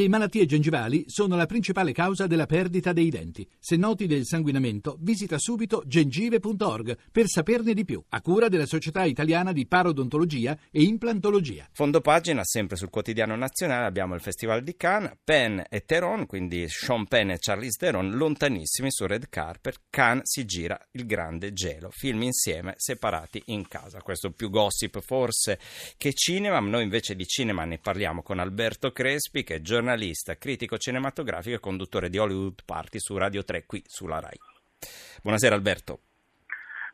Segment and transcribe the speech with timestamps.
[0.00, 3.46] Le malattie gengivali sono la principale causa della perdita dei denti.
[3.58, 9.04] Se noti del sanguinamento, visita subito gengive.org per saperne di più, a cura della Società
[9.04, 11.68] Italiana di Parodontologia e Implantologia.
[11.72, 16.66] Fondo pagina, sempre sul quotidiano nazionale, abbiamo il Festival di Cannes, Penn e Theron, quindi
[16.66, 19.82] Sean Penn e Charlize Theron, lontanissimi su Red Carpet.
[19.90, 24.00] Cannes si gira il grande gelo, film insieme, separati in casa.
[24.00, 25.58] Questo più gossip forse
[25.98, 30.36] che cinema, noi invece di cinema ne parliamo con Alberto Crespi, che è giornalista giornalista,
[30.36, 34.38] critico cinematografico e conduttore di Hollywood Party su Radio 3 qui sulla RAI.
[35.22, 36.00] Buonasera Alberto.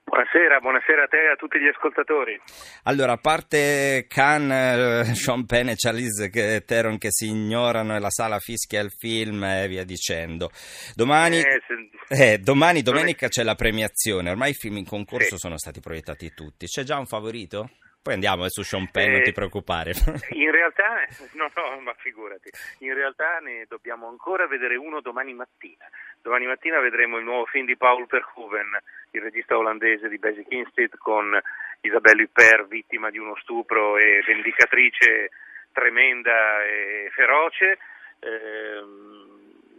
[0.05, 2.41] Buonasera, buonasera a te e a tutti gli ascoltatori.
[2.85, 6.31] Allora, a parte Khan, eh, Sean Penn e Charlize
[6.65, 10.51] Theron che si ignorano e la sala fischia il film e via dicendo.
[10.95, 11.61] Domani, eh,
[12.07, 12.33] se...
[12.33, 15.39] eh, domani domenica c'è la premiazione, ormai i film in concorso sì.
[15.39, 16.67] sono stati proiettati tutti.
[16.67, 17.71] C'è già un favorito?
[18.07, 19.91] Poi andiamo su Sean Penn, non ti preoccupare.
[20.39, 21.03] In realtà,
[21.35, 25.85] no, no, ma figurati, in realtà ne dobbiamo ancora vedere uno domani mattina.
[26.23, 28.79] Domani mattina vedremo il nuovo film di Paul Verhoeven,
[29.11, 31.37] il regista olandese di Basic Instinct, con
[31.81, 35.31] Isabelle Huppert, vittima di uno stupro e vendicatrice
[35.73, 37.79] tremenda e feroce.
[38.21, 38.85] Eh,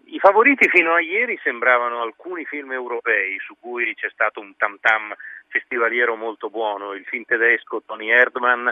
[0.07, 4.77] i favoriti fino a ieri sembravano alcuni film europei su cui c'è stato un tam
[4.81, 5.13] tam
[5.47, 8.67] festivaliero molto buono, il film tedesco Tony Erdmann,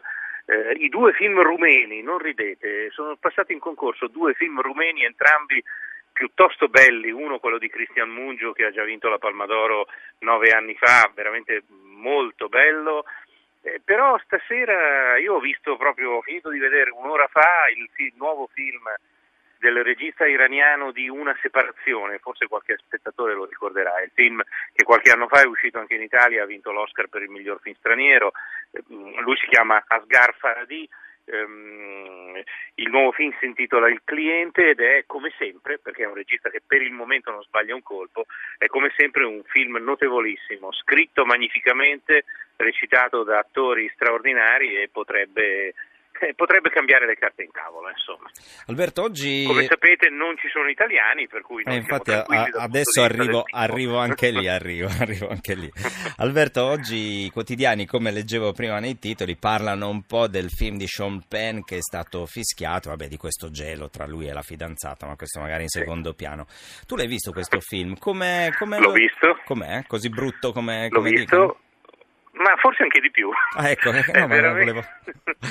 [0.46, 5.64] eh, i due film rumeni, non ridete, sono passati in concorso due film rumeni entrambi
[6.12, 9.88] piuttosto belli, uno quello di Cristian Mungio che ha già vinto la Palma d'Oro
[10.20, 13.04] nove anni fa, veramente molto bello,
[13.62, 18.14] eh, però stasera io ho visto proprio, ho finito di vedere un'ora fa il, il
[18.16, 18.84] nuovo film
[19.66, 25.12] del regista iraniano di Una separazione, forse qualche spettatore lo ricorderà, il film che qualche
[25.12, 28.32] anno fa è uscito anche in Italia, ha vinto l'Oscar per il miglior film straniero,
[28.72, 30.88] ehm, lui si chiama Asghar Faradi,
[31.28, 32.40] Um,
[32.76, 36.52] il nuovo film si intitola Il cliente ed è come sempre, perché è un regista
[36.52, 38.28] che per il momento non sbaglia un colpo,
[38.60, 42.26] è come sempre un film notevolissimo, scritto magnificamente,
[42.58, 45.74] recitato da attori straordinari e potrebbe
[46.34, 48.30] potrebbe cambiare le carte in tavola, insomma.
[48.68, 49.44] Alberto, oggi...
[49.46, 51.64] Come sapete non ci sono italiani, per cui...
[51.64, 52.26] Eh, infatti a,
[52.58, 55.72] adesso arrivo, arrivo, anche lì, arrivo, arrivo anche lì.
[56.18, 60.88] Alberto, oggi i quotidiani, come leggevo prima nei titoli, parlano un po' del film di
[60.88, 65.06] Sean Penn che è stato fischiato, vabbè, di questo gelo tra lui e la fidanzata,
[65.06, 66.16] ma questo magari in secondo sì.
[66.16, 66.48] piano.
[66.88, 67.98] Tu l'hai visto questo film?
[67.98, 68.92] Com'è, com'è L'ho lo...
[68.94, 69.40] visto.
[69.46, 69.84] Com'è?
[69.86, 71.36] Così brutto come, L'ho come visto.
[71.36, 71.60] Dicono?
[72.66, 73.30] Forse anche di più.
[73.56, 74.72] Ah, ecco, eh, no, veramente...
[74.72, 74.82] volevo,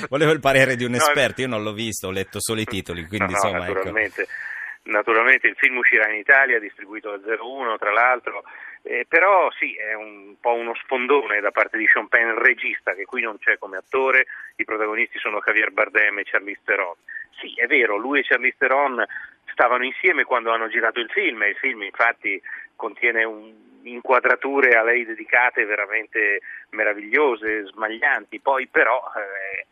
[0.09, 3.05] volevo, il parere di un esperto, io non l'ho visto, ho letto solo i titoli,
[3.07, 3.63] quindi no, no, insomma...
[3.63, 3.73] Ecco.
[3.73, 4.31] Naturalmente, ecco.
[4.91, 8.43] naturalmente il film uscirà in Italia, distribuito da 01 tra l'altro,
[8.81, 12.93] eh, però sì, è un po' uno sfondone da parte di Sean Penn, il regista,
[12.93, 14.25] che qui non c'è come attore,
[14.57, 16.95] i protagonisti sono Javier Bardem e Charlize Theron.
[17.39, 19.01] Sì, è vero, lui e Charlize Theron
[19.53, 22.41] stavano insieme quando hanno girato il film e il film infatti
[22.75, 26.41] contiene un inquadrature a lei dedicate veramente
[26.71, 29.65] meravigliose, smaglianti, poi però eh,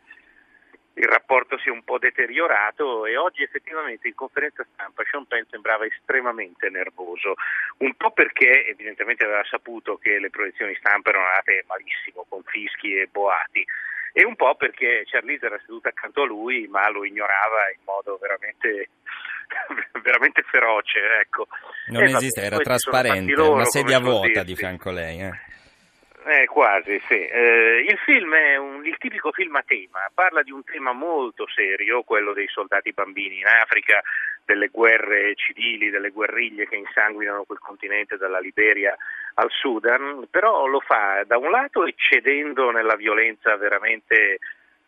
[0.94, 5.42] il rapporto si è un po' deteriorato e oggi effettivamente in conferenza stampa Sean Penn
[5.50, 7.34] sembrava estremamente nervoso,
[7.78, 12.96] un po' perché evidentemente aveva saputo che le proiezioni stampa erano andate malissimo, con fischi
[12.96, 13.64] e boati,
[14.16, 18.16] e un po' perché Charlize era seduta accanto a lui ma lo ignorava in modo
[18.22, 18.90] veramente
[20.02, 21.00] veramente feroce.
[21.20, 21.48] Ecco.
[21.88, 25.20] Non esiste, era trasparente, una sedia vuota di fianco a lei.
[25.20, 25.32] Eh.
[26.26, 27.26] Eh, quasi, sì.
[27.26, 31.46] Eh, il film è un, il tipico film a tema, parla di un tema molto
[31.48, 34.02] serio, quello dei soldati bambini in Africa,
[34.42, 38.96] delle guerre civili, delle guerriglie che insanguinano quel continente dalla Liberia
[39.34, 44.38] al Sudan, però lo fa da un lato eccedendo nella violenza veramente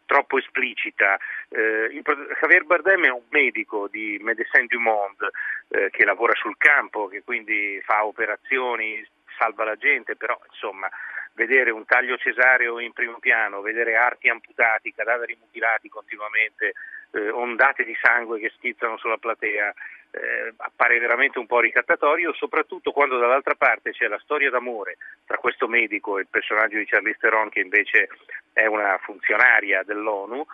[0.07, 1.19] troppo esplicita.
[1.51, 2.03] Eh,
[2.41, 5.29] Javier Bardem è un medico di Médecins du Monde
[5.69, 10.89] eh, che lavora sul campo, che quindi fa operazioni, salva la gente, però insomma
[11.37, 16.73] vedere un taglio cesareo in primo piano, vedere arti amputati, cadaveri mutilati continuamente,
[17.13, 19.73] eh, ondate di sangue che schizzano sulla platea,
[20.11, 24.97] eh, appare veramente un po' ricattatorio, soprattutto quando dall'altra parte c'è la storia d'amore
[25.27, 28.09] tra questo medico e il personaggio di Charlize Theron che invece
[28.53, 30.47] è una funzionaria dell'ONU,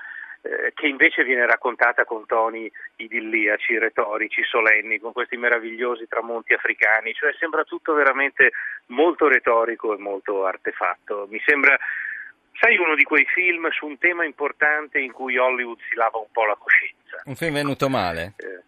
[0.43, 7.15] eh, che invece viene raccontata con toni idilliaci, retorici, solenni, con questi meravigliosi tramonti africani,
[7.15, 8.51] cioè sembra tutto veramente
[8.87, 11.29] molto retorico e molto artefatto.
[11.31, 11.79] Mi sembra,
[12.59, 16.31] sai, uno di quei film su un tema importante in cui Hollywood si lava un
[16.33, 17.23] po' la coscienza.
[17.25, 18.35] Un film venuto male?
[18.39, 18.63] Eh,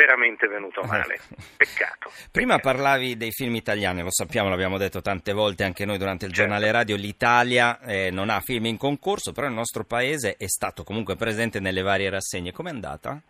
[0.00, 1.18] veramente venuto male.
[1.56, 2.10] Peccato.
[2.32, 6.32] Prima parlavi dei film italiani, lo sappiamo, l'abbiamo detto tante volte anche noi durante il
[6.32, 6.48] certo.
[6.48, 10.84] giornale radio, l'Italia eh, non ha film in concorso, però il nostro paese è stato
[10.84, 12.52] comunque presente nelle varie rassegne.
[12.52, 13.20] Com'è andata?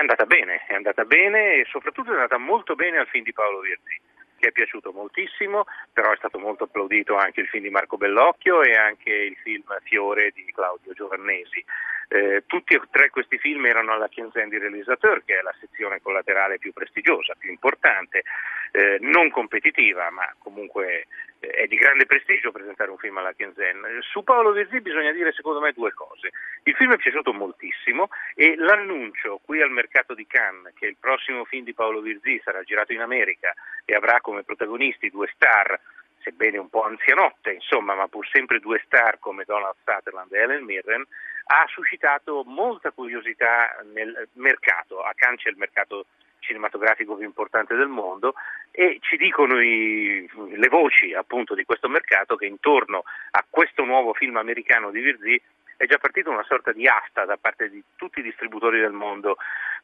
[0.00, 3.60] andata bene, è andata bene e soprattutto è andata molto bene al film di Paolo
[3.60, 4.00] Virzi
[4.40, 8.62] che è piaciuto moltissimo, però è stato molto applaudito anche il film di Marco Bellocchio
[8.62, 11.64] e anche il film Fiore di Claudio Giovannesi.
[12.08, 16.00] Eh, tutti e tre questi film erano alla Quinzaine di Realisateur, che è la sezione
[16.00, 18.24] collaterale più prestigiosa, più importante,
[18.72, 21.06] eh, non competitiva, ma comunque
[21.40, 24.00] è di grande prestigio presentare un film alla Quinzaine.
[24.02, 26.30] Su Paolo Virzì bisogna dire secondo me due cose.
[26.64, 31.44] Il film è piaciuto moltissimo e l'annuncio qui al mercato di Cannes che il prossimo
[31.44, 33.54] film di Paolo Virzì sarà girato in America
[33.84, 35.80] e avrà come protagonisti due star
[36.22, 40.64] sebbene un po' anzianotte, insomma, ma pur sempre due star come Donald Sutherland e Helen
[40.64, 41.06] Mirren,
[41.52, 45.02] ha suscitato molta curiosità nel mercato.
[45.02, 46.06] A Cannes c'è il mercato
[46.38, 48.34] cinematografico più importante del mondo
[48.70, 53.02] e ci dicono i, le voci appunto di questo mercato che intorno
[53.32, 55.42] a questo nuovo film americano di Virzì
[55.76, 59.36] è già partita una sorta di asta da parte di tutti i distributori del mondo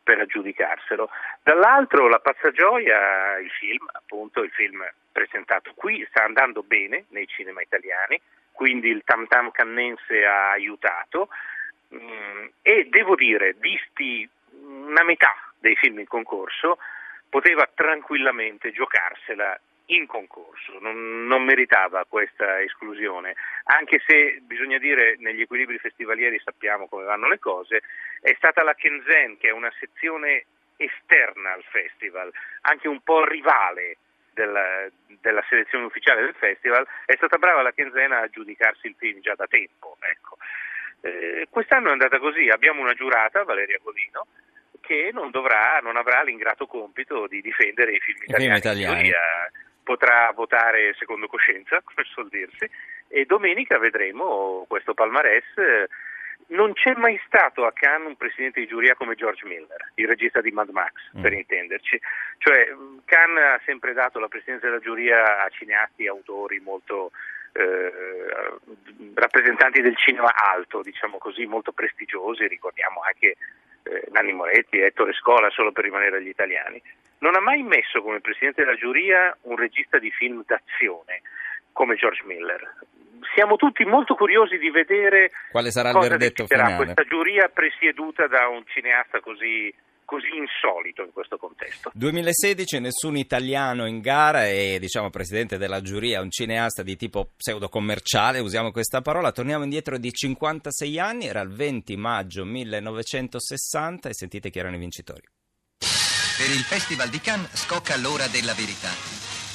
[0.02, 1.10] per aggiudicarselo.
[1.42, 7.60] Dall'altro la Pazzagioia, il film, appunto il film presentato qui, sta andando bene nei cinema
[7.60, 8.20] italiani,
[8.52, 11.28] quindi il tam tam cannense ha aiutato
[12.68, 16.78] e devo dire, visti una metà dei film in concorso,
[17.28, 19.56] poteva tranquillamente giocarsela
[19.90, 23.36] in concorso, non, non, meritava questa esclusione,
[23.66, 27.82] anche se bisogna dire negli equilibri festivalieri sappiamo come vanno le cose,
[28.20, 30.46] è stata la Kenzen che è una sezione
[30.76, 33.98] esterna al festival, anche un po' rivale
[34.34, 34.88] della,
[35.20, 39.36] della selezione ufficiale del festival, è stata brava la Kenzen a giudicarsi il film già
[39.36, 39.96] da tempo.
[40.00, 40.36] Ecco.
[41.00, 44.26] Eh, quest'anno è andata così, abbiamo una giurata, Valeria Godino,
[44.80, 48.58] che non, dovrà, non avrà l'ingrato compito di difendere i film italiani.
[48.58, 49.12] Italiani
[49.86, 52.68] potrà votare secondo coscienza, come suol dirsi,
[53.08, 55.44] e domenica vedremo questo palmarès.
[56.48, 60.40] Non c'è mai stato a Cannes un presidente di giuria come George Miller, il regista
[60.40, 61.20] di Mad Max, mm.
[61.22, 62.00] per intenderci.
[62.38, 62.72] Cioè,
[63.04, 67.10] Cannes ha sempre dato la presidenza della giuria a cineasti e autori molto
[67.56, 68.54] eh,
[69.14, 73.36] rappresentanti del cinema alto, diciamo così, molto prestigiosi, ricordiamo anche
[73.82, 76.82] eh, Nanni Moretti, Ettore Scola, solo per rimanere agli italiani
[77.18, 81.22] non ha mai messo come presidente della giuria un regista di film d'azione
[81.72, 82.74] come George Miller.
[83.34, 86.76] Siamo tutti molto curiosi di vedere quale sarà il verdetto finale.
[86.76, 89.72] questa giuria presieduta da un cineasta così
[90.06, 91.90] così insolito in questo contesto.
[91.92, 97.68] 2016 nessun italiano in gara e diciamo presidente della giuria, un cineasta di tipo pseudo
[97.68, 99.32] commerciale, usiamo questa parola.
[99.32, 104.78] Torniamo indietro di 56 anni, era il 20 maggio 1960 e sentite chi erano i
[104.78, 105.22] vincitori.
[106.36, 108.90] Per il Festival di Cannes scocca l'ora della verità,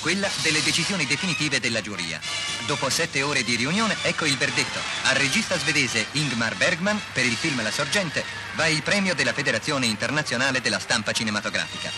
[0.01, 2.19] quella delle decisioni definitive della giuria.
[2.65, 4.79] Dopo sette ore di riunione, ecco il verdetto.
[5.03, 8.25] Al regista svedese Ingmar Bergman, per il film La Sorgente,
[8.55, 11.91] va il premio della Federazione Internazionale della Stampa Cinematografica.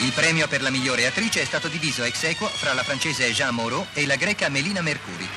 [0.00, 3.54] Il premio per la migliore attrice è stato diviso ex equo fra la francese Jean
[3.54, 5.28] Moreau e la greca Melina Mercuri.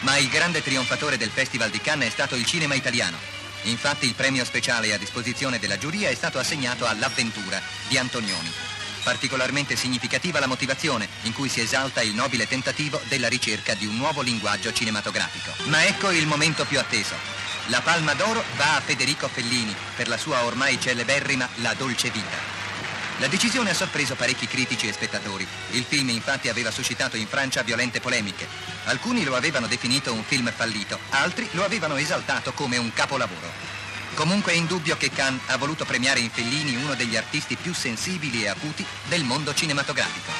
[0.00, 3.16] Ma il grande trionfatore del Festival di Cannes è stato il cinema italiano.
[3.62, 8.71] Infatti il premio speciale a disposizione della giuria è stato assegnato all'Avventura di Antonioni.
[9.02, 13.96] Particolarmente significativa la motivazione in cui si esalta il nobile tentativo della ricerca di un
[13.96, 15.52] nuovo linguaggio cinematografico.
[15.64, 17.14] Ma ecco il momento più atteso.
[17.66, 22.60] La Palma d'Oro va a Federico Fellini per la sua ormai celeberrima La dolce vita.
[23.18, 25.46] La decisione ha sorpreso parecchi critici e spettatori.
[25.70, 28.48] Il film infatti aveva suscitato in Francia violente polemiche.
[28.84, 33.71] Alcuni lo avevano definito un film fallito, altri lo avevano esaltato come un capolavoro.
[34.14, 38.44] Comunque è indubbio che Cannes ha voluto premiare in Fellini uno degli artisti più sensibili
[38.44, 40.30] e acuti del mondo cinematografico.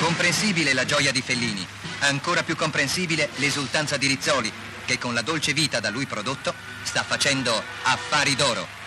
[0.00, 1.66] Comprensibile la gioia di Fellini,
[2.00, 4.52] ancora più comprensibile l'esultanza di Rizzoli,
[4.84, 8.81] che con la dolce vita da lui prodotto sta facendo affari d'oro.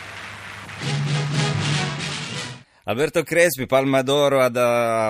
[2.87, 4.57] Alberto Crespi, Palma d'Oro ad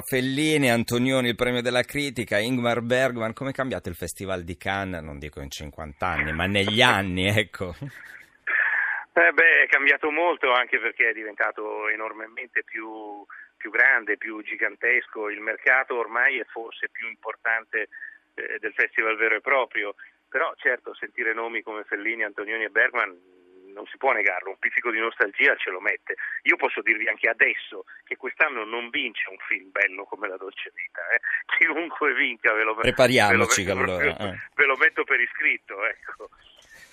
[0.08, 5.01] Fellini, Antonioni il premio della critica, Ingmar Bergman, come è cambiato il Festival di Cannes?
[5.01, 7.75] Non dico in 50 anni, ma negli anni, ecco.
[7.75, 13.25] Eh beh, è cambiato molto anche perché è diventato enormemente più,
[13.58, 17.89] più grande, più gigantesco, il mercato ormai è forse più importante
[18.36, 19.96] eh, del festival vero e proprio.
[20.29, 23.36] Però certo sentire nomi come Fellini, Antonioni e Bergman
[23.75, 26.15] non si può negarlo, un pizzico di nostalgia ce lo mette.
[26.44, 30.72] Io posso dirvi anche adesso che quest'anno non vince un film bello come La Dolce
[30.74, 31.01] Vita.
[31.12, 31.20] Eh.
[31.58, 34.17] Chiunque vinca ve lo, Prepariamoci ve lo, allora.
[34.17, 34.39] Eh.
[34.55, 35.86] ve lo metto per iscritto.
[35.86, 36.29] Ecco.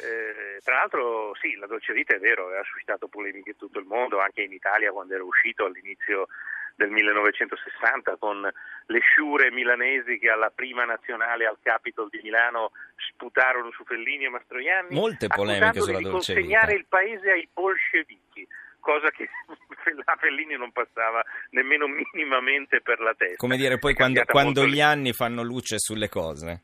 [0.03, 3.87] Eh, tra l'altro sì, la dolce vita è vero, aveva suscitato polemiche in tutto il
[3.87, 6.27] mondo, anche in Italia quando era uscito all'inizio
[6.77, 8.41] del 1960 con
[8.87, 14.29] le sciure milanesi che alla prima nazionale al Capitol di Milano sputarono su Fellini e
[14.29, 18.47] Mastroianni molte polemiche sulla di dolce consegnare vita il paese ai bolscevichi
[18.81, 19.29] cosa che
[20.05, 23.37] a Fellini non passava nemmeno minimamente per la testa.
[23.37, 26.61] come dire poi quando, quando gli anni fanno luce sulle cose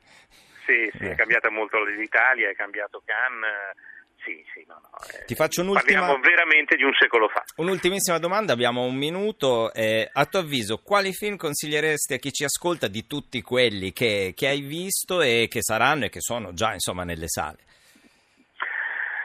[0.67, 1.12] Sì, sì, Eh.
[1.12, 3.97] è cambiata molto l'Italia, è cambiato Cannes.
[4.25, 4.91] Sì, sì, no, no.
[5.21, 7.43] eh, Ti faccio un'ultima- Parliamo veramente di un secolo fa.
[7.57, 9.73] Un'ultimissima domanda, abbiamo un minuto.
[9.73, 14.33] Eh, a tuo avviso, quali film consiglieresti a chi ci ascolta di tutti quelli che,
[14.37, 17.59] che hai visto e che saranno e che sono già insomma nelle sale?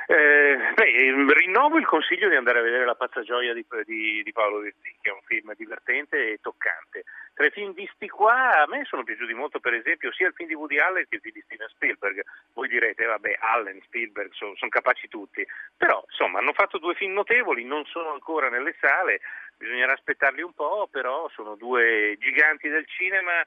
[0.06, 4.32] Eh, beh, rinnovo il consiglio di andare a vedere La pazza gioia di, di- di
[4.34, 7.06] Paolo Virzì, che è un film divertente e toccante.
[7.34, 10.50] Tra i film visti qua, a me sono piaciuti molto, per esempio, sia il film
[10.50, 12.22] di Woody Allen che il film di Steven Spielberg.
[12.54, 15.46] Voi direte, vabbè, Allen, Spielberg, sono capaci tutti.
[15.78, 19.22] Però, insomma, hanno fatto due film notevoli, non sono ancora nelle sale,
[19.58, 23.46] bisognerà aspettarli un po', però sono due giganti del cinema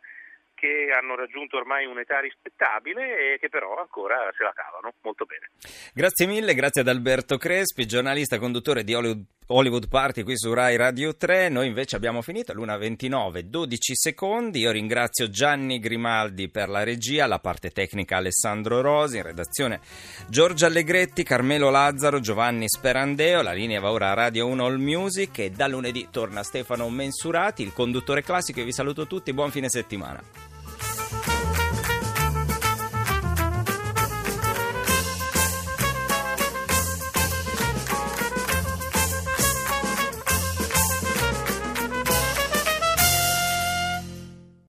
[0.56, 5.50] che hanno raggiunto ormai un'età rispettabile e che però ancora se la cavano molto bene.
[5.94, 10.74] Grazie mille, grazie ad Alberto Crespi, giornalista conduttore di Hollywood, Hollywood Party qui su Rai
[10.76, 11.48] Radio 3.
[11.48, 14.58] Noi invece abbiamo finito all'1.29, 12 secondi.
[14.58, 19.80] Io ringrazio Gianni Grimaldi per la regia, la parte tecnica Alessandro Rosi, in redazione
[20.28, 23.42] Giorgia Allegretti, Carmelo Lazzaro, Giovanni Sperandeo.
[23.42, 27.62] La linea va ora a Radio 1 All Music e da lunedì torna Stefano Mensurati,
[27.62, 28.60] il conduttore classico.
[28.60, 30.55] E vi saluto tutti, buon fine settimana.